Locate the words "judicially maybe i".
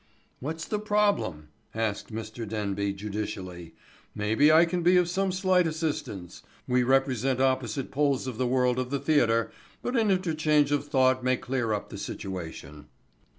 2.93-4.65